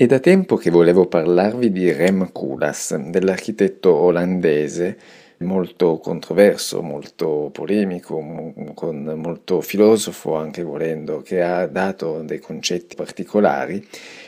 È 0.00 0.06
da 0.06 0.18
tempo 0.18 0.56
che 0.56 0.70
volevo 0.70 1.04
parlarvi 1.04 1.70
di 1.70 1.92
Rem 1.92 2.32
Koolhaas, 2.32 2.96
dell'architetto 2.96 3.94
olandese 3.94 4.96
molto 5.40 5.98
controverso, 5.98 6.80
molto 6.80 7.50
polemico, 7.52 8.18
molto 8.18 9.60
filosofo 9.60 10.36
anche 10.36 10.62
volendo, 10.62 11.20
che 11.20 11.42
ha 11.42 11.66
dato 11.66 12.22
dei 12.22 12.38
concetti 12.38 12.94
particolari 12.96 13.86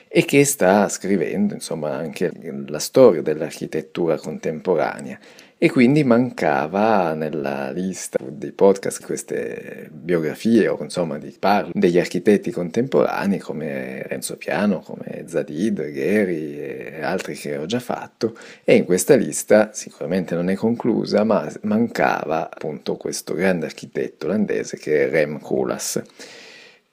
e 0.09 0.27
che 0.27 0.45
sta 0.45 0.87
scrivendo 0.91 1.55
insomma 1.55 1.97
anche 1.97 2.31
la 2.67 2.79
storia 2.79 3.23
dell'architettura 3.23 4.19
contemporanea 4.19 5.19
e 5.63 5.71
quindi 5.71 6.03
mancava 6.03 7.15
nella 7.15 7.71
lista 7.71 8.19
dei 8.21 8.51
podcast 8.51 9.05
queste 9.05 9.89
biografie 9.93 10.67
o 10.67 10.77
insomma 10.83 11.19
di 11.19 11.33
parlo 11.39 11.71
degli 11.73 12.01
architetti 12.01 12.51
contemporanei 12.51 13.39
come 13.39 14.03
Renzo 14.09 14.37
Piano, 14.37 14.81
come 14.81 15.23
Zadid, 15.29 15.81
Gheri 15.93 16.59
e 16.59 17.03
altri 17.03 17.37
che 17.37 17.59
ho 17.59 17.67
già 17.67 17.79
fatto 17.79 18.37
e 18.65 18.75
in 18.75 18.85
questa 18.85 19.15
lista 19.15 19.71
sicuramente 19.73 20.35
non 20.35 20.51
è 20.51 20.57
conclusa 20.57 21.23
ma 21.23 21.49
mancava 21.61 22.51
appunto 22.51 22.97
questo 22.97 23.33
grande 23.33 23.67
architetto 23.67 24.27
olandese 24.27 24.77
che 24.79 25.05
è 25.05 25.11
Rem 25.11 25.39
Koolhaas. 25.39 26.03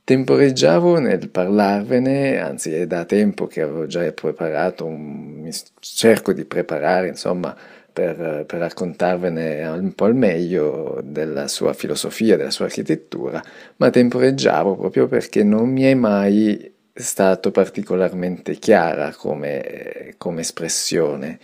Temporeggiavo 0.03 0.97
nel 0.99 1.29
parlarvene, 1.29 2.39
anzi 2.39 2.73
è 2.73 2.87
da 2.87 3.05
tempo 3.05 3.45
che 3.45 3.61
avevo 3.61 3.85
già 3.85 4.11
preparato, 4.11 4.85
un, 4.85 5.47
cerco 5.79 6.33
di 6.33 6.45
preparare 6.45 7.07
insomma 7.07 7.55
per, 7.91 8.45
per, 8.45 8.59
raccontarvene 8.59 9.67
un 9.67 9.93
po' 9.93 10.05
al 10.05 10.15
meglio 10.15 10.99
della 11.03 11.47
sua 11.47 11.73
filosofia, 11.73 12.37
della 12.37 12.51
sua 12.51 12.65
architettura, 12.65 13.43
ma 13.77 13.89
temporeggiavo 13.89 14.75
proprio 14.75 15.07
perché 15.07 15.43
non 15.43 15.69
mi 15.69 15.83
è 15.83 15.93
mai 15.93 16.71
stato 16.93 17.51
particolarmente 17.51 18.55
chiara 18.55 19.13
come, 19.13 20.15
come 20.17 20.41
espressione. 20.41 21.39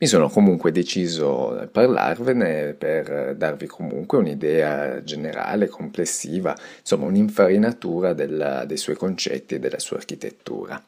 Mi 0.00 0.06
sono 0.06 0.28
comunque 0.28 0.70
deciso 0.70 1.58
a 1.58 1.66
parlarvene 1.66 2.74
per 2.74 3.34
darvi 3.36 3.66
comunque 3.66 4.18
un'idea 4.18 5.02
generale, 5.02 5.66
complessiva, 5.66 6.56
insomma 6.78 7.06
un'infarinatura 7.06 8.12
della, 8.12 8.64
dei 8.64 8.76
suoi 8.76 8.94
concetti 8.94 9.56
e 9.56 9.58
della 9.58 9.80
sua 9.80 9.96
architettura. 9.96 10.80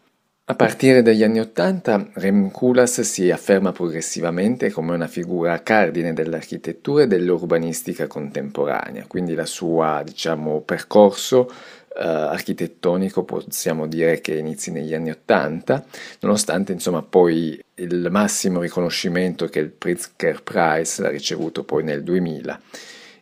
A 0.50 0.56
partire 0.56 1.00
dagli 1.00 1.22
anni 1.22 1.38
Ottanta, 1.38 2.08
Rem 2.14 2.50
Koolhaas 2.50 3.02
si 3.02 3.30
afferma 3.30 3.70
progressivamente 3.70 4.72
come 4.72 4.96
una 4.96 5.06
figura 5.06 5.62
cardine 5.62 6.12
dell'architettura 6.12 7.04
e 7.04 7.06
dell'urbanistica 7.06 8.08
contemporanea, 8.08 9.04
quindi 9.06 9.30
il 9.30 9.46
suo 9.46 10.02
diciamo, 10.02 10.60
percorso 10.62 11.48
eh, 11.96 12.02
architettonico 12.02 13.22
possiamo 13.22 13.86
dire 13.86 14.20
che 14.20 14.38
inizi 14.38 14.72
negli 14.72 14.92
anni 14.92 15.10
Ottanta, 15.10 15.84
nonostante 16.18 16.72
insomma 16.72 17.02
poi 17.02 17.62
il 17.74 18.08
massimo 18.10 18.58
riconoscimento 18.60 19.46
che 19.46 19.60
il 19.60 19.70
Pritzker 19.70 20.42
Prize 20.42 21.00
l'ha 21.00 21.10
ricevuto 21.10 21.62
poi 21.62 21.84
nel 21.84 22.02
2000. 22.02 22.60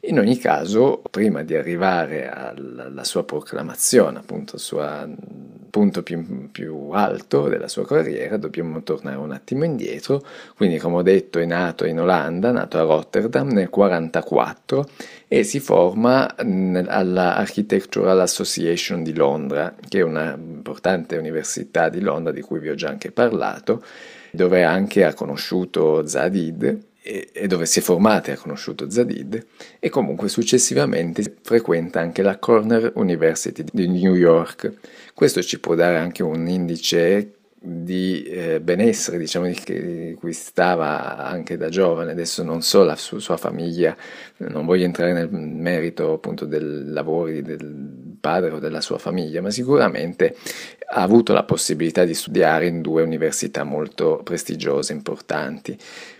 In 0.08 0.18
ogni 0.18 0.38
caso, 0.38 1.02
prima 1.10 1.42
di 1.42 1.54
arrivare 1.54 2.30
alla, 2.30 3.04
sua 3.04 3.24
proclamazione, 3.24 4.18
appunto, 4.18 4.54
al 4.54 4.60
suo 4.60 5.06
punto 5.68 6.02
più, 6.02 6.48
più, 6.50 6.88
alto 6.92 7.46
della 7.48 7.68
sua 7.68 7.86
carriera, 7.86 8.38
dobbiamo 8.38 8.82
tornare 8.82 9.18
un 9.18 9.32
attimo 9.32 9.64
indietro. 9.64 10.24
Quindi, 10.56 10.78
come 10.78 10.96
ho 10.96 11.02
detto, 11.02 11.38
è 11.38 11.44
nato 11.44 11.84
in 11.84 12.00
Olanda, 12.00 12.52
nato 12.52 12.78
a 12.78 12.84
Rotterdam 12.84 13.48
nel 13.48 13.68
1944 13.70 14.88
e 15.28 15.44
si 15.44 15.60
forma 15.60 16.34
alla 16.36 17.36
Architectural 17.36 18.18
Association 18.18 19.02
di 19.02 19.12
Londra, 19.12 19.74
che 19.86 19.98
è 19.98 20.02
un'importante 20.02 21.18
università 21.18 21.90
di 21.90 22.00
Londra 22.00 22.32
di 22.32 22.40
cui 22.40 22.60
vi 22.60 22.70
ho 22.70 22.74
già 22.74 22.88
anche 22.88 23.12
parlato, 23.12 23.84
dove 24.30 24.64
anche 24.64 25.04
ha 25.04 25.12
conosciuto 25.12 26.06
Zadid 26.06 26.86
e 27.32 27.46
dove 27.46 27.64
si 27.64 27.78
è 27.78 27.82
formato 27.82 28.28
e 28.28 28.34
ha 28.34 28.36
conosciuto 28.36 28.90
Zadid 28.90 29.46
e 29.78 29.88
comunque 29.88 30.28
successivamente 30.28 31.36
frequenta 31.40 32.00
anche 32.00 32.22
la 32.22 32.38
Cornell 32.38 32.92
University 32.96 33.64
di 33.72 33.88
New 33.88 34.14
York. 34.14 34.72
Questo 35.14 35.42
ci 35.42 35.58
può 35.58 35.74
dare 35.74 35.96
anche 35.96 36.22
un 36.22 36.46
indice 36.46 37.32
di 37.60 38.22
eh, 38.22 38.60
benessere, 38.60 39.18
diciamo, 39.18 39.46
di 39.46 40.14
cui 40.18 40.32
stava 40.32 41.16
anche 41.16 41.56
da 41.56 41.68
giovane, 41.68 42.12
adesso 42.12 42.42
non 42.42 42.62
so 42.62 42.84
la 42.84 42.94
su, 42.94 43.18
sua 43.18 43.36
famiglia, 43.36 43.96
non 44.38 44.64
voglio 44.64 44.84
entrare 44.84 45.12
nel 45.12 45.28
merito 45.30 46.12
appunto 46.12 46.44
dei 46.44 46.84
lavori 46.84 47.42
del 47.42 48.07
padre 48.28 48.50
o 48.50 48.58
della 48.58 48.82
sua 48.82 48.98
famiglia, 48.98 49.40
ma 49.40 49.50
sicuramente 49.50 50.36
ha 50.90 51.02
avuto 51.02 51.32
la 51.32 51.44
possibilità 51.44 52.04
di 52.04 52.14
studiare 52.14 52.66
in 52.66 52.82
due 52.82 53.02
università 53.02 53.64
molto 53.64 54.20
prestigiose, 54.22 54.92
importanti. 54.92 55.76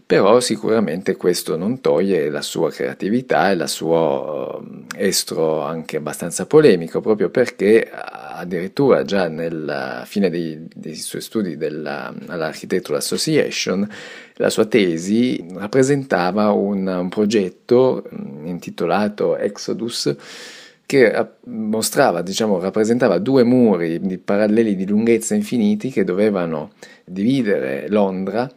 Però 0.07 0.41
sicuramente 0.41 1.17
questo 1.17 1.57
non 1.57 1.83
toglie 1.83 2.31
la 2.31 2.41
sua 2.41 2.71
creatività 2.71 3.51
e 3.51 3.55
il 3.55 3.69
suo 3.69 4.63
eh, 4.95 5.07
estro 5.09 5.61
anche 5.61 5.99
abbastanza 5.99 6.47
polemico, 6.47 7.01
proprio 7.03 7.29
perché 7.29 7.91
addirittura 7.91 9.05
già 9.05 9.29
nella 9.29 10.05
fine 10.07 10.31
dei, 10.31 10.67
dei 10.75 10.95
suoi 10.95 11.21
studi 11.21 11.59
all'Architectural 11.63 13.01
Association 13.01 13.87
la 14.35 14.51
sua 14.51 14.65
tesi 14.65 15.45
rappresentava 15.55 16.53
un, 16.53 16.87
un 16.87 17.09
progetto 17.09 18.05
intitolato 18.45 19.37
Exodus 19.37 20.15
che 20.89 21.33
mostrava, 21.45 22.23
diciamo, 22.23 22.59
rappresentava 22.59 23.19
due 23.19 23.45
muri 23.45 24.01
di 24.01 24.17
paralleli 24.17 24.75
di 24.75 24.87
lunghezza 24.87 25.35
infiniti 25.35 25.91
che 25.91 26.03
dovevano 26.03 26.71
dividere 27.05 27.91
Londra 27.91 28.51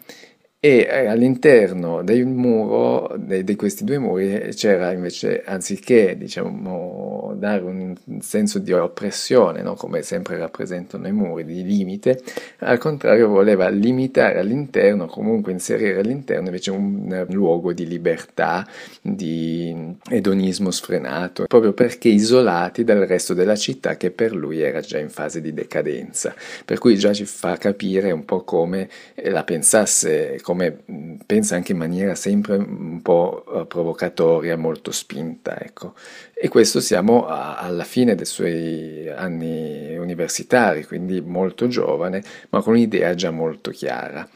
e 0.58 0.88
eh, 0.90 1.08
all'interno 1.08 2.04
del 2.04 2.26
muro, 2.26 3.18
di 3.18 3.56
questi 3.58 3.84
due 3.84 3.98
muri, 3.98 4.48
c'era 4.54 4.94
invece, 4.94 5.44
anziché 5.44 6.16
diciamo, 6.18 7.31
dare 7.42 7.64
un 7.64 7.96
senso 8.20 8.60
di 8.60 8.72
oppressione, 8.72 9.64
no? 9.64 9.74
come 9.74 10.04
sempre 10.04 10.38
rappresentano 10.38 11.08
i 11.08 11.12
muri, 11.12 11.44
di 11.44 11.64
limite, 11.64 12.22
al 12.60 12.78
contrario 12.78 13.28
voleva 13.28 13.68
limitare 13.68 14.38
all'interno, 14.40 15.08
comunque 15.08 15.52
inserire 15.52 16.00
all'interno 16.00 16.46
invece 16.46 16.70
un 16.70 17.26
luogo 17.30 17.74
di 17.74 17.88
libertà, 17.88 18.66
di 19.02 19.96
edonismo 20.10 20.70
sfrenato, 20.70 21.46
proprio 21.48 21.74
perché 21.74 22.10
isolati 22.10 22.84
dal 22.84 23.00
resto 23.00 23.34
della 23.34 23.56
città 23.56 23.98
che 23.98 24.12
per 24.12 24.36
lui 24.36 24.62
era 24.62 24.80
già 24.80 25.00
in 25.00 25.10
fase 25.10 25.42
di 25.42 25.52
decadenza. 25.52 26.36
Per 26.64 26.78
cui 26.78 26.96
già 26.96 27.12
ci 27.12 27.26
fa 27.26 27.58
capire 27.58 28.12
un 28.12 28.24
po' 28.24 28.44
come 28.44 28.88
la 29.16 29.44
pensasse 29.44 30.40
come 30.44 31.11
pensa 31.32 31.56
anche 31.56 31.72
in 31.72 31.78
maniera 31.78 32.14
sempre 32.14 32.58
un 32.58 33.02
po' 33.02 33.46
eh, 33.56 33.66
provocatoria, 33.66 34.58
molto 34.58 34.92
spinta, 34.92 35.58
ecco. 35.62 35.94
E 36.34 36.50
questo 36.50 36.82
siamo 36.82 37.26
a, 37.26 37.56
alla 37.56 37.86
fine 37.86 38.16
dei 38.16 38.26
suoi 38.26 39.08
anni 39.08 39.96
universitari, 39.96 40.84
quindi 40.84 41.22
molto 41.22 41.70
giovane, 41.70 42.22
ma 42.50 42.62
con 42.62 42.74
un'idea 42.74 43.16
già 43.16 43.32
molto 43.32 43.72
chiara. 43.72 44.28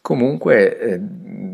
Comunque, 0.00 0.76
eh, 0.76 1.00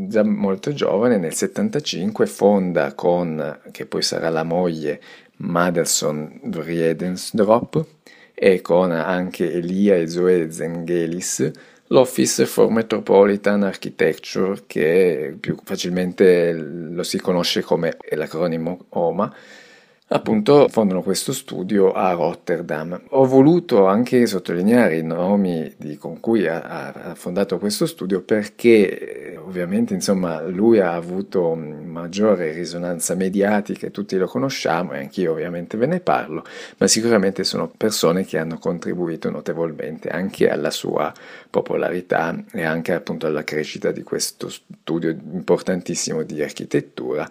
già 0.08 0.24
molto 0.24 0.72
giovane, 0.72 1.18
nel 1.18 1.34
75 1.34 2.24
fonda 2.24 2.94
con, 2.94 3.60
che 3.72 3.84
poi 3.84 4.00
sarà 4.00 4.30
la 4.30 4.44
moglie, 4.44 4.98
Madelson 5.38 6.40
Vriedensdrop, 6.44 7.84
e 8.32 8.62
con 8.62 8.92
anche 8.92 9.52
Elia 9.52 9.96
e 9.96 10.08
Zoe 10.08 10.50
Zengelis, 10.50 11.50
l'Office 11.88 12.46
for 12.46 12.70
Metropolitan 12.70 13.62
Architecture, 13.62 14.62
che 14.66 15.36
più 15.38 15.56
facilmente 15.62 16.52
lo 16.52 17.02
si 17.02 17.18
conosce 17.18 17.62
come 17.62 17.96
l'acronimo 18.10 18.86
OMA, 18.90 19.34
appunto 20.08 20.68
fondano 20.68 21.02
questo 21.02 21.32
studio 21.32 21.92
a 21.92 22.12
Rotterdam. 22.12 23.00
Ho 23.10 23.24
voluto 23.24 23.86
anche 23.86 24.26
sottolineare 24.26 24.98
i 24.98 25.02
nomi 25.02 25.74
di, 25.76 25.96
con 25.96 26.20
cui 26.20 26.46
ha, 26.46 26.92
ha, 26.92 27.14
fondato 27.16 27.58
questo 27.58 27.86
studio 27.86 28.20
perché 28.20 29.32
eh, 29.32 29.36
ovviamente 29.36 29.94
insomma 29.94 30.42
lui 30.42 30.78
ha 30.78 30.94
avuto 30.94 31.54
maggiore 31.54 32.52
risonanza 32.52 33.14
mediatica 33.14 33.88
e 33.88 33.90
tutti 33.90 34.16
lo 34.16 34.26
conosciamo 34.26 34.92
e 34.92 34.98
anch'io 34.98 35.32
ovviamente 35.32 35.76
ve 35.76 35.86
ne 35.86 35.98
parlo, 36.00 36.44
ma 36.76 36.86
sicuramente 36.86 37.42
sono 37.42 37.68
persone 37.76 38.24
che 38.24 38.38
hanno 38.38 38.58
contribuito 38.58 39.28
notevolmente 39.30 40.08
anche 40.08 40.48
alla 40.48 40.70
sua 40.70 41.12
popolarità 41.50 42.44
e 42.52 42.62
anche 42.62 42.92
appunto 42.92 43.26
alla 43.26 43.42
crescita 43.42 43.90
di 43.90 44.02
questo 44.04 44.48
studio 44.48 45.10
importantissimo 45.10 46.22
di 46.22 46.42
architettura. 46.42 47.28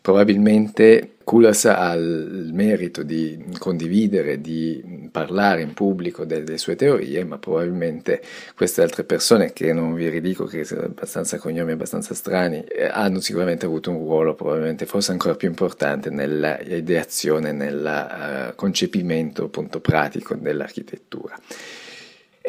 Probabilmente 0.00 1.17
Kulas 1.28 1.66
ha 1.66 1.92
il 1.92 2.52
merito 2.54 3.02
di 3.02 3.44
condividere, 3.58 4.40
di 4.40 5.10
parlare 5.12 5.60
in 5.60 5.74
pubblico 5.74 6.24
delle 6.24 6.56
sue 6.56 6.74
teorie, 6.74 7.22
ma 7.24 7.36
probabilmente 7.36 8.22
queste 8.56 8.80
altre 8.80 9.04
persone 9.04 9.52
che 9.52 9.74
non 9.74 9.92
vi 9.92 10.08
ridico, 10.08 10.46
che 10.46 10.64
sono 10.64 10.84
abbastanza 10.84 11.36
cognomi 11.36 11.72
abbastanza 11.72 12.14
strani, 12.14 12.64
eh, 12.64 12.86
hanno 12.86 13.20
sicuramente 13.20 13.66
avuto 13.66 13.90
un 13.90 13.98
ruolo, 13.98 14.34
probabilmente 14.34 14.86
forse 14.86 15.12
ancora 15.12 15.34
più 15.34 15.48
importante 15.48 16.08
nella 16.08 16.58
ideazione, 16.60 17.52
nel 17.52 18.48
uh, 18.50 18.54
concepimento 18.54 19.44
appunto 19.44 19.80
pratico 19.80 20.34
dell'architettura. 20.34 21.38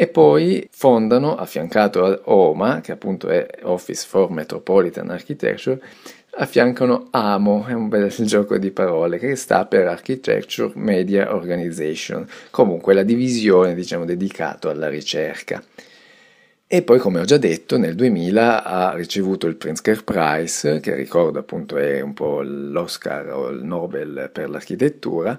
E 0.01 0.07
poi 0.07 0.65
fondano, 0.71 1.35
affiancato 1.35 2.05
a 2.05 2.21
OMA, 2.23 2.79
che 2.79 2.93
appunto 2.93 3.27
è 3.27 3.45
Office 3.63 4.07
for 4.07 4.31
Metropolitan 4.31 5.09
Architecture, 5.09 5.77
affiancano 6.35 7.07
AMO, 7.11 7.65
è 7.65 7.73
un 7.73 7.89
bel 7.89 8.07
gioco 8.23 8.57
di 8.57 8.71
parole, 8.71 9.17
che 9.17 9.35
sta 9.35 9.65
per 9.65 9.87
Architecture 9.87 10.71
Media 10.75 11.35
Organization, 11.35 12.25
comunque 12.49 12.93
la 12.93 13.03
divisione, 13.03 13.75
diciamo, 13.75 14.05
dedicata 14.05 14.69
alla 14.69 14.87
ricerca. 14.87 15.61
E 16.65 16.81
poi, 16.81 16.97
come 16.97 17.19
ho 17.19 17.25
già 17.25 17.35
detto, 17.35 17.77
nel 17.77 17.95
2000 17.95 18.63
ha 18.63 18.93
ricevuto 18.93 19.47
il 19.47 19.57
Pritzker 19.57 20.05
Prize, 20.05 20.79
che 20.79 20.95
ricordo 20.95 21.39
appunto 21.39 21.75
è 21.75 21.99
un 21.99 22.13
po' 22.13 22.39
l'Oscar 22.41 23.33
o 23.33 23.49
il 23.49 23.65
Nobel 23.65 24.29
per 24.31 24.49
l'architettura, 24.49 25.37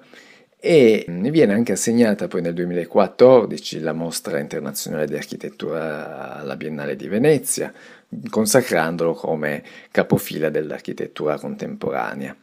e 0.62 1.06
viene 1.08 1.54
anche 1.54 1.72
assegnata 1.72 2.28
poi 2.28 2.42
nel 2.42 2.52
2014 2.52 3.80
la 3.80 3.94
mostra 3.94 4.38
internazionale 4.38 5.06
di 5.06 5.14
architettura 5.16 6.36
alla 6.36 6.54
Biennale 6.54 6.96
di 6.96 7.08
Venezia, 7.08 7.72
consacrandolo 8.28 9.14
come 9.14 9.62
capofila 9.90 10.50
dell'architettura 10.50 11.38
contemporanea. 11.38 12.36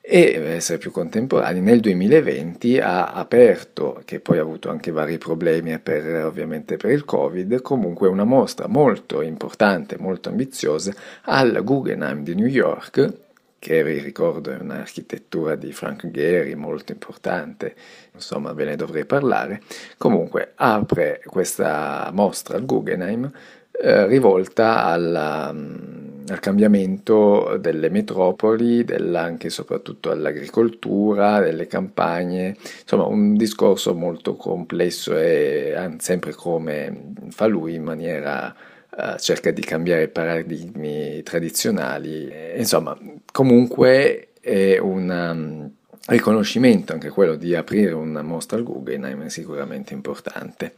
E 0.00 0.38
per 0.38 0.52
essere 0.52 0.78
più 0.78 0.90
contemporanei, 0.90 1.60
nel 1.60 1.80
2020 1.80 2.78
ha 2.78 3.12
aperto, 3.12 4.00
che 4.06 4.20
poi 4.20 4.38
ha 4.38 4.40
avuto 4.40 4.70
anche 4.70 4.90
vari 4.90 5.18
problemi 5.18 5.78
per, 5.78 6.24
ovviamente 6.24 6.78
per 6.78 6.92
il 6.92 7.04
Covid, 7.04 7.60
comunque 7.60 8.08
una 8.08 8.24
mostra 8.24 8.66
molto 8.66 9.20
importante, 9.20 9.98
molto 9.98 10.30
ambiziosa 10.30 10.94
al 11.24 11.62
Guggenheim 11.62 12.22
di 12.22 12.34
New 12.34 12.46
York, 12.46 13.26
che 13.58 13.82
vi 13.82 13.98
ricordo 13.98 14.50
è 14.52 14.58
un'architettura 14.60 15.56
di 15.56 15.72
Frank 15.72 16.10
Gehry 16.10 16.54
molto 16.54 16.92
importante, 16.92 17.74
insomma 18.14 18.52
ve 18.52 18.64
ne 18.64 18.76
dovrei 18.76 19.04
parlare. 19.04 19.62
Comunque 19.96 20.52
apre 20.54 21.20
questa 21.26 22.10
mostra 22.12 22.56
al 22.56 22.64
Guggenheim 22.64 23.30
eh, 23.80 24.06
rivolta 24.06 24.84
alla, 24.84 25.52
mm, 25.52 26.26
al 26.28 26.40
cambiamento 26.40 27.56
delle 27.60 27.90
metropoli, 27.90 28.84
anche 29.14 29.48
e 29.48 29.50
soprattutto 29.50 30.10
all'agricoltura, 30.10 31.40
delle 31.40 31.66
campagne, 31.66 32.56
insomma 32.82 33.06
un 33.06 33.36
discorso 33.36 33.94
molto 33.94 34.34
complesso 34.36 35.16
e 35.16 35.74
sempre 35.98 36.32
come 36.34 37.12
fa 37.30 37.46
lui 37.46 37.74
in 37.74 37.82
maniera 37.82 38.54
Uh, 38.98 39.16
cerca 39.16 39.52
di 39.52 39.60
cambiare 39.60 40.08
paradigmi 40.08 41.22
tradizionali. 41.22 42.32
Insomma, 42.56 42.98
comunque 43.30 44.30
è 44.40 44.76
un 44.78 45.08
um, 45.08 45.70
riconoscimento 46.06 46.94
anche 46.94 47.10
quello 47.10 47.36
di 47.36 47.54
aprire 47.54 47.92
una 47.92 48.22
mostra 48.22 48.56
al 48.56 48.64
Guggenheim 48.64 49.22
è 49.22 49.28
sicuramente 49.28 49.92
importante. 49.92 50.74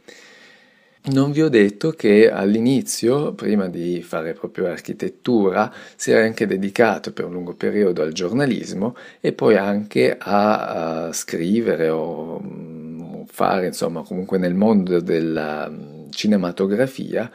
Non 1.03 1.31
vi 1.31 1.41
ho 1.41 1.49
detto 1.49 1.89
che 1.91 2.29
all'inizio, 2.29 3.33
prima 3.33 3.67
di 3.67 4.03
fare 4.03 4.33
proprio 4.33 4.67
architettura, 4.67 5.73
si 5.95 6.11
era 6.11 6.23
anche 6.23 6.45
dedicato 6.45 7.11
per 7.13 7.25
un 7.25 7.31
lungo 7.31 7.55
periodo 7.55 8.03
al 8.03 8.11
giornalismo 8.11 8.95
e 9.19 9.33
poi 9.33 9.57
anche 9.57 10.15
a, 10.15 11.07
a 11.07 11.13
scrivere 11.13 11.89
o 11.89 12.39
mm, 12.39 13.23
fare, 13.25 13.65
insomma, 13.65 14.03
comunque 14.03 14.37
nel 14.37 14.53
mondo 14.53 14.99
della 14.99 15.67
mm, 15.67 16.09
cinematografia, 16.11 17.31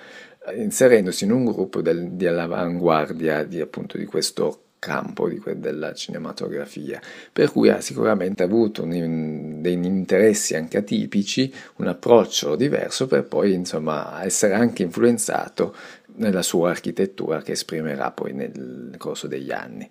inserendosi 0.55 1.25
in 1.25 1.33
un 1.33 1.45
gruppo 1.45 1.81
del, 1.81 2.13
di 2.13 2.27
all'avanguardia 2.27 3.45
di, 3.45 3.61
appunto, 3.61 3.99
di 3.99 4.05
questo 4.05 4.61
campo 4.79 5.29
di, 5.29 5.41
della 5.57 5.93
cinematografia, 5.95 7.01
per 7.33 7.51
cui 7.51 7.71
ha 7.71 7.81
sicuramente 7.81 8.43
avuto 8.43 8.83
un, 8.83 9.61
degli 9.61 9.85
interessi 9.85 10.55
anche 10.55 10.79
atipici, 10.79 11.53
un 11.77 11.89
approccio 11.89 12.55
diverso 12.57 13.07
per 13.07 13.25
poi 13.25 13.53
insomma 13.53 14.25
essere 14.25 14.55
anche 14.55 14.83
influenzato 14.83 15.75
nella 16.17 16.43
sua 16.43 16.71
architettura 16.71 17.43
che 17.43 17.53
esprimerà 17.53 18.11
poi 18.11 18.33
nel 18.33 18.95
corso 18.99 19.27
degli 19.27 19.51
anni. 19.51 19.89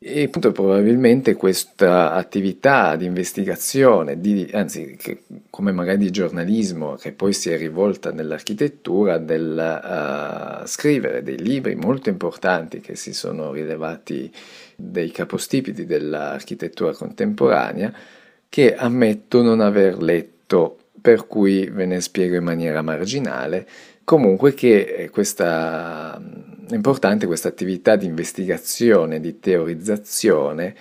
E 0.00 0.22
appunto 0.22 0.52
probabilmente 0.52 1.34
questa 1.34 2.12
attività 2.12 2.94
di 2.94 3.04
investigazione, 3.04 4.20
di, 4.20 4.48
anzi 4.52 4.94
che, 4.96 5.22
come 5.50 5.72
magari 5.72 5.98
di 5.98 6.10
giornalismo, 6.10 6.94
che 6.94 7.10
poi 7.10 7.32
si 7.32 7.50
è 7.50 7.58
rivolta 7.58 8.12
nell'architettura, 8.12 9.18
del 9.18 10.60
uh, 10.62 10.64
scrivere 10.66 11.24
dei 11.24 11.38
libri 11.40 11.74
molto 11.74 12.10
importanti 12.10 12.78
che 12.78 12.94
si 12.94 13.12
sono 13.12 13.50
rilevati 13.50 14.30
dei 14.76 15.10
capostipiti 15.10 15.84
dell'architettura 15.84 16.92
contemporanea, 16.92 17.92
che 18.48 18.76
ammetto 18.76 19.42
non 19.42 19.60
aver 19.60 20.00
letto, 20.00 20.78
per 21.00 21.26
cui 21.26 21.68
ve 21.70 21.86
ne 21.86 22.00
spiego 22.00 22.36
in 22.36 22.44
maniera 22.44 22.82
marginale, 22.82 23.66
comunque 24.04 24.54
che 24.54 25.08
questa 25.10 26.22
è 26.68 26.74
importante 26.74 27.26
questa 27.26 27.48
attività 27.48 27.96
di 27.96 28.06
investigazione, 28.06 29.20
di 29.20 29.38
teorizzazione, 29.40 30.74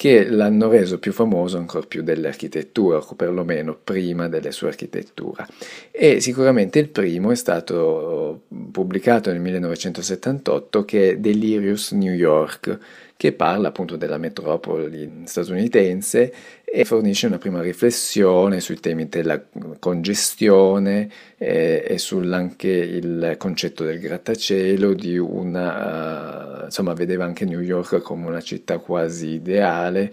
che 0.00 0.30
l'hanno 0.30 0.70
reso 0.70 0.98
più 0.98 1.12
famoso 1.12 1.58
ancora 1.58 1.86
più 1.86 2.02
dell'architettura, 2.02 2.96
o 2.96 3.14
perlomeno 3.14 3.78
prima 3.82 4.28
delle 4.28 4.50
sue 4.50 4.68
architetture. 4.68 5.46
E 5.90 6.20
sicuramente 6.20 6.78
il 6.78 6.88
primo 6.88 7.30
è 7.30 7.34
stato 7.34 8.44
pubblicato 8.72 9.30
nel 9.30 9.40
1978 9.40 10.84
che 10.86 11.10
è 11.10 11.16
Delirious 11.18 11.92
New 11.92 12.14
York, 12.14 12.78
che 13.20 13.32
parla 13.32 13.68
appunto 13.68 13.96
della 13.96 14.16
metropoli 14.16 15.24
statunitense 15.26 16.32
e 16.64 16.86
fornisce 16.86 17.26
una 17.26 17.36
prima 17.36 17.60
riflessione 17.60 18.60
sui 18.60 18.80
temi 18.80 19.10
della 19.10 19.44
congestione 19.78 21.10
eh, 21.36 21.84
e 21.86 21.98
sull'anche 21.98 22.70
il 22.70 23.34
concetto 23.36 23.84
del 23.84 23.98
grattacielo, 23.98 24.94
di 24.94 25.18
una, 25.18 26.62
uh, 26.62 26.64
insomma 26.64 26.94
vedeva 26.94 27.26
anche 27.26 27.44
New 27.44 27.60
York 27.60 28.00
come 28.00 28.26
una 28.26 28.40
città 28.40 28.78
quasi 28.78 29.28
ideale 29.28 30.10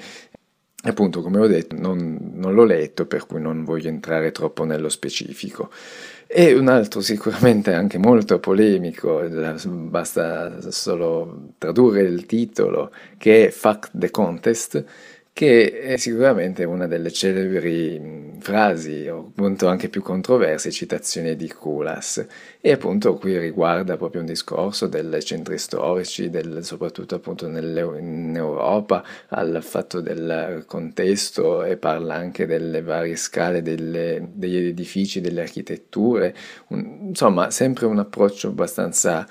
appunto, 0.81 1.21
come 1.21 1.39
ho 1.39 1.47
detto, 1.47 1.75
non, 1.77 2.31
non, 2.33 2.53
l'ho 2.53 2.63
letto, 2.63 3.05
per 3.05 3.25
cui 3.25 3.39
non 3.41 3.63
voglio 3.63 3.87
entrare 3.87 4.31
troppo 4.31 4.63
nello 4.63 4.89
specifico. 4.89 5.69
E 6.29 6.53
un 6.53 6.67
altro 6.67 6.99
sicuramente 6.99 7.73
anche 7.73 7.97
molto 7.97 8.39
polemico, 8.39 9.25
basta 9.65 10.71
solo 10.71 11.53
tradurre 11.57 12.01
il 12.01 12.25
titolo, 12.25 12.91
che 13.17 13.47
è 13.47 13.49
Fuck 13.49 13.91
the 13.93 14.11
Contest, 14.11 14.83
che 15.37 15.81
è 15.81 15.97
sicuramente 15.97 16.63
una 16.63 16.87
delle 16.87 17.11
celebri 17.11 18.37
frasi, 18.39 19.07
o 19.07 19.27
appunto 19.29 19.67
anche 19.67 19.87
più 19.87 20.01
controverse, 20.01 20.71
citazioni 20.71 21.35
di 21.35 21.47
Kulas. 21.47 22.25
E 22.59 22.71
appunto 22.71 23.13
qui 23.17 23.37
riguarda 23.37 23.97
proprio 23.97 24.21
un 24.21 24.25
discorso 24.25 24.87
dei 24.87 25.21
centri 25.21 25.59
storici, 25.59 26.31
del, 26.31 26.65
soprattutto 26.65 27.13
appunto 27.13 27.45
in 27.45 28.33
Europa, 28.35 29.03
al 29.27 29.59
fatto 29.61 30.01
del 30.01 30.63
contesto 30.65 31.63
e 31.63 31.77
parla 31.77 32.15
anche 32.15 32.47
delle 32.47 32.81
varie 32.81 33.15
scale 33.15 33.61
delle, 33.61 34.29
degli 34.33 34.55
edifici, 34.55 35.21
delle 35.21 35.41
architetture, 35.41 36.35
un, 36.69 37.09
insomma 37.09 37.51
sempre 37.51 37.85
un 37.85 37.99
approccio 37.99 38.47
abbastanza 38.47 39.27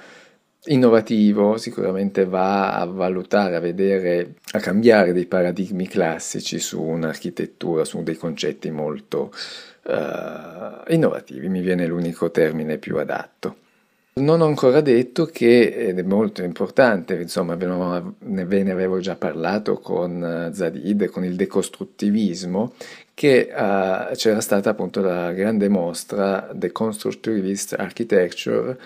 innovativo, 0.66 1.56
sicuramente 1.56 2.24
va 2.24 2.74
a 2.78 2.84
valutare, 2.84 3.56
a 3.56 3.60
vedere, 3.60 4.34
a 4.52 4.60
cambiare 4.60 5.12
dei 5.12 5.26
paradigmi 5.26 5.86
classici 5.86 6.58
su 6.58 6.82
un'architettura, 6.82 7.84
su 7.84 8.02
dei 8.02 8.16
concetti 8.16 8.70
molto 8.70 9.32
uh, 9.84 10.92
innovativi, 10.92 11.48
mi 11.48 11.60
viene 11.60 11.86
l'unico 11.86 12.30
termine 12.30 12.78
più 12.78 12.96
adatto. 12.98 13.56
Non 14.18 14.40
ho 14.40 14.46
ancora 14.46 14.80
detto 14.80 15.26
che, 15.26 15.88
ed 15.88 15.98
è 15.98 16.02
molto 16.02 16.42
importante, 16.42 17.20
insomma 17.20 17.54
ve 17.54 18.62
ne 18.62 18.70
avevo 18.70 18.98
già 18.98 19.14
parlato 19.14 19.78
con 19.78 20.24
eh, 20.24 20.54
Zadid, 20.54 21.10
con 21.10 21.22
il 21.22 21.36
decostruttivismo, 21.36 22.72
che 23.12 23.50
uh, 23.50 24.14
c'era 24.14 24.40
stata 24.40 24.70
appunto 24.70 25.02
la 25.02 25.32
grande 25.32 25.68
mostra 25.68 26.50
The 26.54 26.72
Constructivist 26.72 27.74
Architecture 27.78 28.78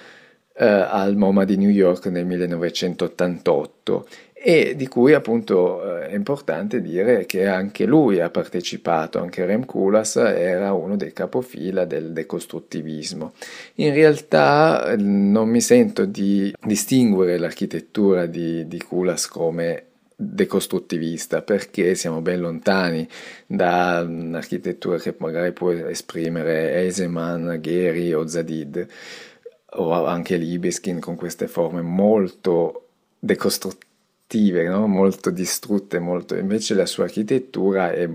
eh, 0.60 0.66
al 0.66 1.16
MoMA 1.16 1.44
di 1.44 1.56
New 1.56 1.70
York 1.70 2.06
nel 2.06 2.26
1988 2.26 4.06
e 4.34 4.74
di 4.76 4.86
cui 4.88 5.14
appunto 5.14 6.00
eh, 6.02 6.08
è 6.08 6.14
importante 6.14 6.82
dire 6.82 7.24
che 7.24 7.46
anche 7.46 7.86
lui 7.86 8.20
ha 8.20 8.28
partecipato, 8.28 9.18
anche 9.18 9.46
Rem 9.46 9.64
Koolhaas 9.64 10.16
era 10.16 10.74
uno 10.74 10.96
dei 10.96 11.14
capofila 11.14 11.86
del 11.86 12.12
decostruttivismo. 12.12 13.32
In 13.76 13.94
realtà 13.94 14.94
non 14.98 15.48
mi 15.48 15.62
sento 15.62 16.04
di 16.04 16.54
distinguere 16.62 17.38
l'architettura 17.38 18.26
di, 18.26 18.68
di 18.68 18.78
Koolhaas 18.78 19.28
come 19.28 19.84
decostruttivista 20.14 21.40
perché 21.40 21.94
siamo 21.94 22.20
ben 22.20 22.40
lontani 22.40 23.08
da 23.46 24.04
un'architettura 24.06 24.98
che 24.98 25.14
magari 25.16 25.52
può 25.52 25.70
esprimere 25.70 26.74
Eisenman, 26.74 27.58
Gehry 27.62 28.12
o 28.12 28.26
Zadid 28.26 28.86
o 29.72 30.04
anche 30.04 30.36
Libeskin 30.36 31.00
con 31.00 31.16
queste 31.16 31.46
forme 31.46 31.82
molto 31.82 32.88
decostruttive, 33.18 34.66
no? 34.68 34.86
molto 34.86 35.30
distrutte, 35.30 35.98
molto... 35.98 36.34
invece 36.36 36.74
la 36.74 36.86
sua 36.86 37.04
architettura 37.04 37.92
è, 37.92 38.08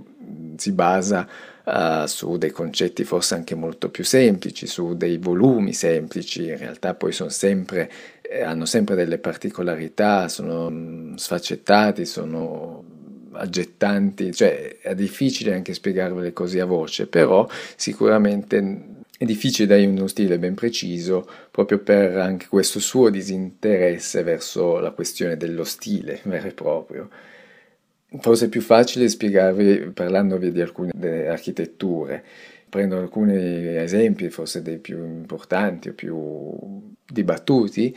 si 0.57 0.71
basa 0.71 1.27
uh, 1.63 2.05
su 2.05 2.37
dei 2.37 2.51
concetti 2.51 3.03
forse 3.03 3.35
anche 3.35 3.55
molto 3.55 3.89
più 3.89 4.03
semplici, 4.03 4.67
su 4.67 4.95
dei 4.95 5.17
volumi 5.17 5.73
semplici, 5.73 6.47
in 6.47 6.57
realtà 6.57 6.93
poi 6.95 7.11
sono 7.11 7.29
sempre, 7.29 7.91
eh, 8.21 8.41
hanno 8.41 8.65
sempre 8.65 8.95
delle 8.95 9.17
particolarità, 9.17 10.27
sono 10.27 11.15
sfaccettati, 11.15 12.05
sono 12.05 12.83
aggettanti, 13.31 14.33
cioè 14.33 14.77
è 14.79 14.95
difficile 14.95 15.53
anche 15.53 15.73
spiegarvele 15.73 16.33
così 16.33 16.59
a 16.59 16.65
voce, 16.65 17.07
però 17.07 17.47
sicuramente 17.75 18.93
è 19.17 19.23
difficile 19.23 19.67
dargli 19.67 19.85
uno 19.85 20.07
stile 20.07 20.37
ben 20.37 20.55
preciso 20.55 21.25
proprio 21.49 21.79
per 21.79 22.17
anche 22.17 22.47
questo 22.47 22.79
suo 22.79 23.09
disinteresse 23.09 24.23
verso 24.23 24.79
la 24.79 24.91
questione 24.91 25.37
dello 25.37 25.63
stile 25.63 26.19
vero 26.25 26.47
e 26.47 26.53
proprio. 26.53 27.09
Forse 28.19 28.45
è 28.45 28.49
più 28.49 28.61
facile 28.61 29.09
spiegarvi 29.09 29.91
parlandovi 29.93 30.51
di 30.51 30.61
alcune 30.61 31.27
architetture. 31.27 32.23
Prendo 32.69 32.97
alcuni 32.97 33.77
esempi, 33.77 34.29
forse 34.29 34.61
dei 34.61 34.79
più 34.79 34.97
importanti 34.97 35.89
o 35.89 35.93
più 35.93 36.93
dibattuti, 37.05 37.95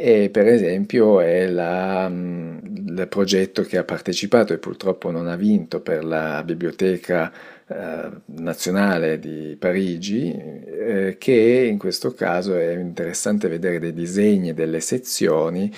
e 0.00 0.28
per 0.30 0.46
esempio 0.46 1.20
è 1.20 1.48
la, 1.48 2.06
il 2.06 3.06
progetto 3.08 3.62
che 3.62 3.78
ha 3.78 3.84
partecipato 3.84 4.52
e 4.52 4.58
purtroppo 4.58 5.10
non 5.10 5.26
ha 5.26 5.36
vinto 5.36 5.80
per 5.80 6.04
la 6.04 6.42
biblioteca 6.44 7.32
eh, 7.70 8.10
nazionale 8.24 9.18
di 9.18 9.54
Parigi, 9.58 10.32
eh, 10.32 11.16
che 11.18 11.66
in 11.70 11.76
questo 11.76 12.14
caso 12.14 12.54
è 12.54 12.74
interessante 12.74 13.46
vedere 13.46 13.78
dei 13.78 13.92
disegni, 13.92 14.54
delle 14.54 14.80
sezioni 14.80 15.70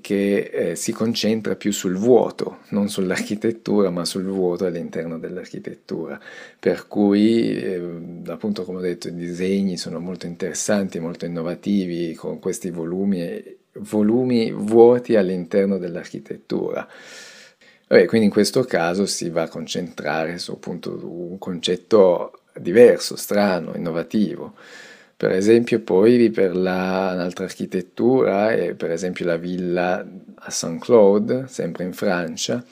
che 0.00 0.50
eh, 0.52 0.76
si 0.76 0.92
concentra 0.92 1.56
più 1.56 1.72
sul 1.72 1.96
vuoto, 1.96 2.60
non 2.68 2.88
sull'architettura, 2.88 3.90
ma 3.90 4.04
sul 4.04 4.24
vuoto 4.24 4.66
all'interno 4.66 5.18
dell'architettura. 5.18 6.18
Per 6.58 6.86
cui, 6.86 7.60
eh, 7.60 7.82
appunto, 8.26 8.64
come 8.64 8.78
ho 8.78 8.82
detto, 8.82 9.08
i 9.08 9.14
disegni 9.14 9.76
sono 9.76 9.98
molto 9.98 10.26
interessanti, 10.26 11.00
molto 11.00 11.26
innovativi, 11.26 12.14
con 12.14 12.38
questi 12.38 12.70
volumi, 12.70 13.42
volumi 13.72 14.52
vuoti 14.52 15.16
all'interno 15.16 15.76
dell'architettura. 15.76 16.88
Vabbè, 17.90 18.06
quindi 18.06 18.28
in 18.28 18.32
questo 18.32 18.62
caso 18.62 19.04
si 19.04 19.30
va 19.30 19.42
a 19.42 19.48
concentrare 19.48 20.38
su 20.38 20.52
appunto 20.52 20.96
un 21.02 21.38
concetto 21.38 22.42
diverso, 22.56 23.16
strano, 23.16 23.74
innovativo. 23.74 24.54
Per 25.16 25.32
esempio 25.32 25.80
poi 25.80 26.30
per 26.30 26.54
la, 26.56 27.10
un'altra 27.14 27.46
architettura 27.46 28.52
è 28.52 28.74
per 28.74 28.92
esempio 28.92 29.26
la 29.26 29.36
villa 29.36 30.06
a 30.36 30.50
Saint-Claude, 30.50 31.46
sempre 31.48 31.82
in 31.82 31.92
Francia, 31.92 32.64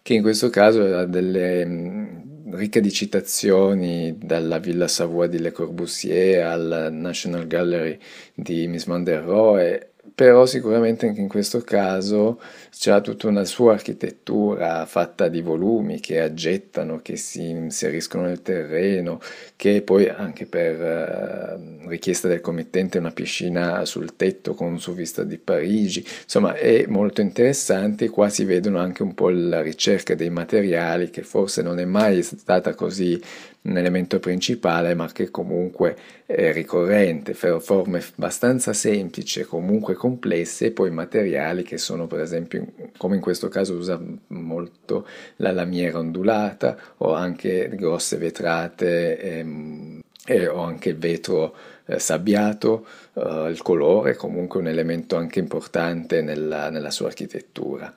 che 0.00 0.14
in 0.14 0.22
questo 0.22 0.48
caso 0.48 0.82
ha 0.96 1.04
delle 1.04 1.66
mh, 1.66 2.54
ricche 2.56 2.80
di 2.80 2.90
citazioni 2.90 4.16
dalla 4.18 4.58
Villa 4.58 4.88
Savoie 4.88 5.28
di 5.28 5.40
Le 5.40 5.52
Corbusier 5.52 6.46
al 6.46 6.88
National 6.90 7.46
Gallery 7.46 7.98
di 8.34 8.66
Miss 8.68 8.86
Van 8.86 9.04
der 9.04 9.22
Rohe 9.24 9.93
però 10.14 10.46
sicuramente 10.46 11.06
anche 11.06 11.20
in 11.20 11.28
questo 11.28 11.60
caso 11.60 12.40
c'è 12.70 13.00
tutta 13.00 13.28
una 13.28 13.44
sua 13.44 13.72
architettura 13.72 14.84
fatta 14.86 15.28
di 15.28 15.40
volumi 15.40 16.00
che 16.00 16.20
aggettano, 16.20 17.00
che 17.00 17.16
si 17.16 17.48
inseriscono 17.48 18.24
nel 18.24 18.42
terreno, 18.42 19.20
che 19.56 19.82
poi 19.82 20.08
anche 20.08 20.46
per 20.46 20.80
eh, 20.80 21.88
richiesta 21.88 22.28
del 22.28 22.40
committente 22.40 22.98
una 22.98 23.12
piscina 23.12 23.84
sul 23.84 24.16
tetto 24.16 24.54
con 24.54 24.78
su 24.78 24.94
vista 24.94 25.24
di 25.24 25.38
Parigi, 25.38 26.04
insomma 26.22 26.54
è 26.54 26.84
molto 26.86 27.20
interessante, 27.20 28.08
qua 28.08 28.28
si 28.28 28.44
vedono 28.44 28.78
anche 28.78 29.02
un 29.02 29.14
po' 29.14 29.30
la 29.30 29.62
ricerca 29.62 30.14
dei 30.14 30.30
materiali 30.30 31.10
che 31.10 31.22
forse 31.22 31.62
non 31.62 31.78
è 31.78 31.84
mai 31.84 32.22
stata 32.22 32.74
così 32.74 33.20
un 33.64 33.78
elemento 33.78 34.18
principale 34.18 34.94
ma 34.94 35.10
che 35.10 35.30
comunque 35.30 35.96
è 36.26 36.52
ricorrente, 36.52 37.34
forme 37.34 38.02
abbastanza 38.16 38.72
semplici 38.72 39.42
comunque 39.42 39.94
complesse 39.94 40.66
e 40.66 40.70
poi 40.70 40.90
materiali 40.90 41.62
che 41.62 41.78
sono 41.78 42.06
per 42.06 42.20
esempio 42.20 42.66
come 42.96 43.16
in 43.16 43.20
questo 43.20 43.48
caso 43.48 43.74
usa 43.74 44.00
molto 44.28 45.06
la 45.36 45.52
lamiera 45.52 45.98
ondulata 45.98 46.76
o 46.98 47.14
anche 47.14 47.70
grosse 47.74 48.16
vetrate 48.18 49.18
ehm, 49.18 50.00
e, 50.26 50.46
o 50.46 50.62
anche 50.62 50.90
il 50.90 50.98
vetro 50.98 51.54
eh, 51.86 51.98
sabbiato, 51.98 52.86
eh, 53.14 53.48
il 53.50 53.60
colore 53.62 54.16
comunque 54.16 54.60
un 54.60 54.68
elemento 54.68 55.16
anche 55.16 55.38
importante 55.38 56.22
nella, 56.22 56.70
nella 56.70 56.90
sua 56.90 57.08
architettura. 57.08 57.94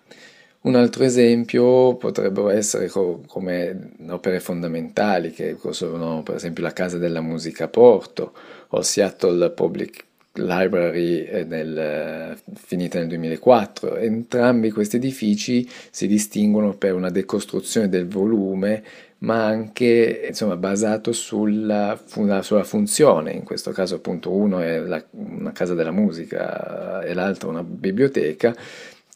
Un 0.62 0.76
altro 0.76 1.04
esempio 1.04 1.96
potrebbero 1.96 2.50
essere 2.50 2.88
co- 2.88 3.24
come 3.28 3.92
opere 4.10 4.40
fondamentali, 4.40 5.32
che 5.32 5.56
sono 5.70 6.24
per 6.24 6.36
esempio 6.36 6.64
la 6.64 6.74
Casa 6.74 6.98
della 6.98 7.22
Musica 7.22 7.66
a 7.66 7.68
Porto 7.70 8.34
o 8.70 8.82
Seattle 8.82 9.52
Public 9.52 10.06
Library 10.38 11.24
eh, 11.26 11.44
nel, 11.44 12.38
finita 12.54 13.00
nel 13.00 13.08
2004. 13.08 13.98
Entrambi 13.98 14.72
questi 14.72 14.98
edifici 14.98 15.68
si 15.90 16.08
distinguono 16.08 16.74
per 16.76 16.94
una 16.94 17.10
decostruzione 17.10 17.90
del 17.90 18.08
volume, 18.08 18.84
ma 19.20 19.46
anche 19.46 20.26
insomma, 20.28 20.58
basato 20.58 21.12
sulla, 21.12 22.00
sulla, 22.06 22.64
funzione. 22.64 23.32
In 23.32 23.44
questo 23.44 23.72
caso, 23.72 23.96
appunto, 23.96 24.32
uno 24.32 24.60
è 24.60 24.80
la, 24.80 25.04
una 25.12 25.52
casa 25.52 25.74
della 25.74 25.92
musica 25.92 27.02
e 27.02 27.14
l'altro 27.14 27.50
una 27.50 27.64
biblioteca 27.64 28.56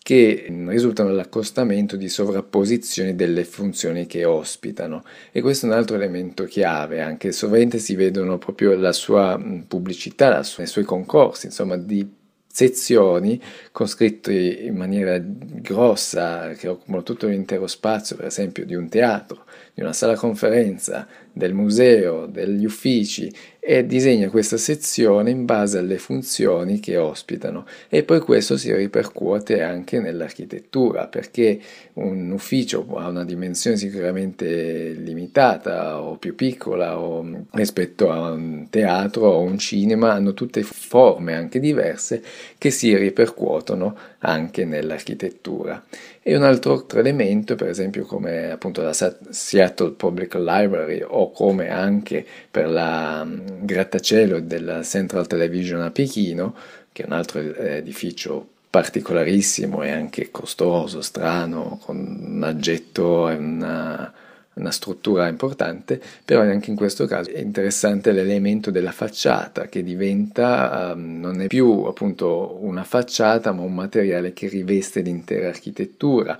che 0.03 0.47
risultano 0.67 1.09
dall'accostamento 1.09 1.95
di 1.95 2.09
sovrapposizioni 2.09 3.15
delle 3.15 3.43
funzioni 3.43 4.07
che 4.07 4.25
ospitano. 4.25 5.03
E 5.31 5.41
questo 5.41 5.67
è 5.67 5.69
un 5.69 5.75
altro 5.75 5.95
elemento 5.95 6.45
chiave, 6.45 7.01
anche 7.01 7.31
sovente 7.31 7.77
si 7.77 7.95
vedono 7.95 8.37
proprio 8.37 8.75
la 8.75 8.93
sua 8.93 9.39
pubblicità, 9.67 10.29
la 10.29 10.43
sua, 10.43 10.63
i 10.63 10.67
suoi 10.67 10.85
concorsi, 10.85 11.45
insomma 11.47 11.77
di 11.77 12.19
sezioni 12.53 13.41
con 13.71 13.87
scritto 13.87 14.29
in 14.29 14.75
maniera 14.75 15.17
grossa 15.23 16.49
che 16.49 16.67
occupano 16.67 17.03
tutto 17.03 17.27
l'intero 17.27 17.67
spazio, 17.67 18.15
per 18.15 18.25
esempio 18.25 18.65
di 18.65 18.75
un 18.75 18.89
teatro, 18.89 19.45
di 19.73 19.81
una 19.81 19.93
sala 19.93 20.15
conferenza, 20.15 21.07
del 21.33 21.53
museo, 21.53 22.25
degli 22.25 22.65
uffici 22.65 23.31
e 23.63 23.85
disegna 23.85 24.29
questa 24.29 24.57
sezione 24.57 25.29
in 25.29 25.45
base 25.45 25.77
alle 25.77 25.97
funzioni 25.97 26.79
che 26.79 26.97
ospitano. 26.97 27.65
E 27.89 28.03
poi 28.03 28.19
questo 28.19 28.57
si 28.57 28.73
ripercuote 28.73 29.61
anche 29.61 29.99
nell'architettura 29.99 31.07
perché 31.07 31.59
un 31.93 32.31
ufficio 32.31 32.85
ha 32.97 33.07
una 33.07 33.23
dimensione 33.23 33.77
sicuramente 33.77 34.93
limitata 34.93 36.01
o 36.01 36.17
più 36.17 36.35
piccola 36.35 36.99
o 36.99 37.45
rispetto 37.51 38.11
a 38.11 38.31
un 38.31 38.67
teatro 38.69 39.27
o 39.27 39.41
un 39.41 39.57
cinema 39.57 40.13
hanno 40.13 40.33
tutte 40.33 40.63
forme 40.63 41.35
anche 41.35 41.59
diverse 41.59 42.21
che 42.57 42.71
si 42.71 42.95
ripercuotono 42.95 43.95
anche 44.19 44.65
nell'architettura 44.65 45.81
e 46.23 46.35
un 46.35 46.43
altro 46.43 46.87
elemento, 46.93 47.55
per 47.55 47.69
esempio 47.69 48.05
come 48.05 48.51
appunto 48.51 48.81
la 48.83 48.93
Seattle 48.93 49.91
Public 49.91 50.35
Library 50.35 51.03
o 51.05 51.31
come 51.31 51.69
anche 51.69 52.25
per 52.49 52.69
la 52.69 53.21
um, 53.23 53.65
grattacielo 53.65 54.39
della 54.39 54.83
Central 54.83 55.25
Television 55.25 55.81
a 55.81 55.89
Pechino, 55.89 56.55
che 56.91 57.03
è 57.03 57.05
un 57.07 57.13
altro 57.13 57.39
edificio 57.39 58.47
particolarissimo 58.69 59.81
e 59.83 59.91
anche 59.91 60.29
costoso, 60.31 61.01
strano, 61.01 61.79
con 61.83 61.97
un 61.97 62.43
aggetto 62.43 63.27
e 63.27 63.35
una 63.35 64.13
una 64.53 64.71
struttura 64.71 65.27
importante, 65.27 66.01
però 66.25 66.41
anche 66.41 66.69
in 66.69 66.75
questo 66.75 67.05
caso 67.05 67.29
è 67.29 67.39
interessante 67.39 68.11
l'elemento 68.11 68.69
della 68.69 68.91
facciata 68.91 69.67
che 69.67 69.83
diventa, 69.83 70.91
um, 70.93 71.19
non 71.19 71.41
è 71.41 71.47
più 71.47 71.83
appunto 71.83 72.57
una 72.61 72.83
facciata 72.83 73.51
ma 73.53 73.61
un 73.61 73.73
materiale 73.73 74.33
che 74.33 74.47
riveste 74.47 75.01
l'intera 75.01 75.47
architettura, 75.47 76.37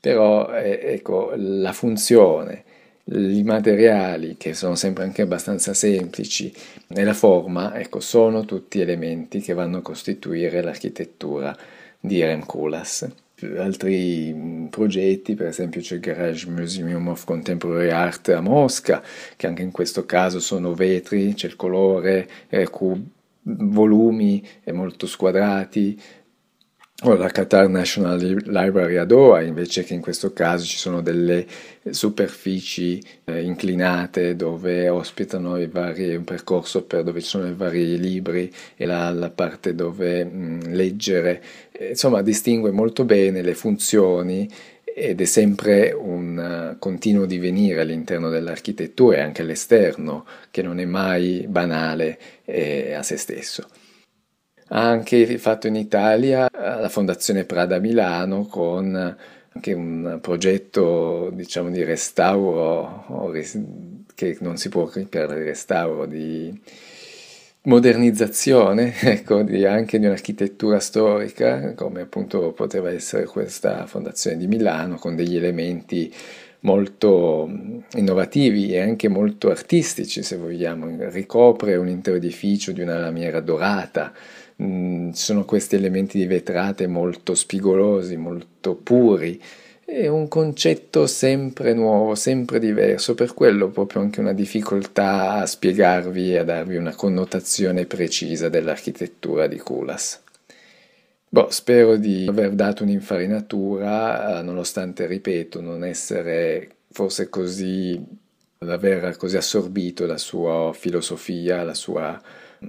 però 0.00 0.50
eh, 0.54 0.80
ecco 0.82 1.32
la 1.36 1.72
funzione, 1.72 2.64
i 3.04 3.42
materiali 3.42 4.36
che 4.38 4.54
sono 4.54 4.74
sempre 4.74 5.04
anche 5.04 5.22
abbastanza 5.22 5.74
semplici 5.74 6.52
e 6.88 7.04
la 7.04 7.12
forma, 7.14 7.78
ecco, 7.78 8.00
sono 8.00 8.44
tutti 8.44 8.80
elementi 8.80 9.40
che 9.40 9.52
vanno 9.52 9.78
a 9.78 9.82
costituire 9.82 10.62
l'architettura 10.62 11.56
di 11.98 12.22
Rem 12.22 12.46
Koolhaas 12.46 13.08
altri 13.56 14.32
mm, 14.34 14.66
progetti, 14.66 15.34
per 15.34 15.48
esempio 15.48 15.80
c'è 15.80 15.94
il 15.94 16.00
Garage 16.00 16.48
Museum 16.48 17.08
of 17.08 17.24
Contemporary 17.24 17.90
Art 17.90 18.28
a 18.28 18.40
Mosca, 18.40 19.02
che 19.36 19.46
anche 19.46 19.62
in 19.62 19.70
questo 19.70 20.06
caso 20.06 20.40
sono 20.40 20.74
vetri, 20.74 21.34
c'è 21.34 21.46
il 21.46 21.56
colore, 21.56 22.28
eh, 22.48 22.68
volumi 23.42 24.46
molto 24.72 25.06
squadrati, 25.06 26.00
o 27.02 27.14
la 27.14 27.28
Qatar 27.28 27.68
National 27.68 28.18
Library 28.18 28.96
a 28.96 29.04
Doha, 29.04 29.40
invece 29.40 29.84
che 29.84 29.94
in 29.94 30.02
questo 30.02 30.32
caso 30.32 30.66
ci 30.66 30.76
sono 30.76 31.00
delle 31.00 31.46
superfici 31.88 33.02
eh, 33.24 33.42
inclinate 33.42 34.36
dove 34.36 34.88
ospitano 34.90 35.56
i 35.56 35.66
vari, 35.66 36.14
un 36.14 36.24
percorso 36.24 36.84
per 36.84 37.02
dove 37.02 37.22
ci 37.22 37.28
sono 37.28 37.46
i 37.46 37.54
vari 37.54 37.98
libri 37.98 38.52
e 38.76 38.84
la, 38.84 39.10
la 39.10 39.30
parte 39.30 39.74
dove 39.74 40.24
mh, 40.24 40.74
leggere, 40.74 41.42
eh, 41.72 41.90
insomma 41.90 42.20
distingue 42.20 42.70
molto 42.70 43.04
bene 43.04 43.40
le 43.40 43.54
funzioni 43.54 44.48
ed 44.84 45.20
è 45.20 45.24
sempre 45.24 45.92
un 45.92 46.76
continuo 46.78 47.24
divenire 47.24 47.80
all'interno 47.80 48.28
dell'architettura 48.28 49.18
e 49.18 49.20
anche 49.20 49.40
all'esterno, 49.40 50.26
che 50.50 50.62
non 50.62 50.80
è 50.80 50.84
mai 50.84 51.46
banale 51.48 52.18
eh, 52.44 52.92
a 52.92 53.02
se 53.02 53.16
stesso. 53.16 53.66
Ha 54.72 54.88
anche 54.88 55.38
fatto 55.38 55.66
in 55.66 55.74
Italia 55.74 56.48
la 56.52 56.88
Fondazione 56.88 57.44
Prada 57.44 57.78
Milano 57.78 58.46
con 58.46 59.16
anche 59.52 59.72
un 59.72 60.18
progetto 60.22 61.30
diciamo 61.32 61.70
di 61.70 61.82
restauro 61.82 63.32
che 64.14 64.36
non 64.40 64.56
si 64.56 64.68
può 64.68 64.86
chiamare 64.86 65.42
restauro 65.42 66.06
di 66.06 66.56
modernizzazione 67.62 68.94
ecco, 69.00 69.42
di, 69.42 69.64
anche 69.64 69.98
di 69.98 70.06
un'architettura 70.06 70.80
storica, 70.80 71.74
come 71.74 72.02
appunto 72.02 72.52
poteva 72.52 72.90
essere 72.90 73.24
questa 73.26 73.86
fondazione 73.86 74.36
di 74.36 74.46
Milano, 74.46 74.96
con 74.96 75.14
degli 75.16 75.36
elementi 75.36 76.12
molto 76.60 77.48
innovativi 77.94 78.72
e 78.72 78.80
anche 78.80 79.08
molto 79.08 79.50
artistici, 79.50 80.22
se 80.22 80.36
vogliamo. 80.36 80.86
Ricopre 81.10 81.76
un 81.76 81.88
intero 81.88 82.16
edificio 82.16 82.72
di 82.72 82.80
una 82.82 82.98
lamiera 82.98 83.40
dorata, 83.40 84.12
mm, 84.60 85.12
ci 85.12 85.22
sono 85.22 85.44
questi 85.44 85.76
elementi 85.76 86.18
di 86.18 86.26
vetrate 86.26 86.86
molto 86.86 87.34
spigolosi, 87.34 88.16
molto 88.16 88.74
puri 88.74 89.40
è 89.90 90.06
un 90.06 90.28
concetto 90.28 91.06
sempre 91.08 91.74
nuovo, 91.74 92.14
sempre 92.14 92.60
diverso, 92.60 93.14
per 93.14 93.34
quello 93.34 93.70
proprio 93.70 94.00
anche 94.02 94.20
una 94.20 94.32
difficoltà 94.32 95.32
a 95.32 95.46
spiegarvi 95.46 96.32
e 96.32 96.38
a 96.38 96.44
darvi 96.44 96.76
una 96.76 96.94
connotazione 96.94 97.86
precisa 97.86 98.48
dell'architettura 98.48 99.48
di 99.48 99.58
Kulas. 99.58 100.22
Boh, 101.28 101.50
spero 101.50 101.96
di 101.96 102.26
aver 102.28 102.52
dato 102.52 102.84
un'infarinatura, 102.84 104.38
eh, 104.38 104.42
nonostante, 104.42 105.06
ripeto, 105.06 105.60
non 105.60 105.84
essere 105.84 106.70
forse 106.90 107.28
così, 107.28 108.00
aver 108.58 109.16
così 109.16 109.36
assorbito 109.36 110.06
la 110.06 110.18
sua 110.18 110.72
filosofia, 110.72 111.64
la 111.64 111.74
sua 111.74 112.20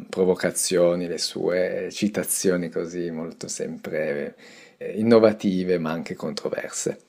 provocazioni, 0.10 1.08
le 1.08 1.18
sue 1.18 1.90
citazioni 1.92 2.70
così 2.70 3.10
molto 3.12 3.48
sempre 3.48 4.36
eh, 4.78 5.00
innovative 5.00 5.78
ma 5.80 5.92
anche 5.92 6.16
controverse. 6.16 7.00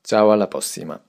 Ciao 0.00 0.32
alla 0.32 0.48
prossima! 0.48 1.00